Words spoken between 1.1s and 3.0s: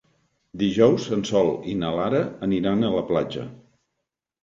en Sol i na Lara aniran a